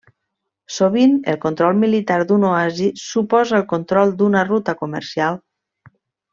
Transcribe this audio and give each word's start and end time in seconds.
Sovint, 0.77 1.13
el 1.33 1.37
control 1.43 1.77
militar 1.83 2.17
d'un 2.33 2.47
oasi 2.53 2.89
suposa 3.03 3.61
el 3.61 3.69
control 3.77 4.17
d'una 4.23 4.45
ruta 4.51 4.79
comercial. 4.85 5.41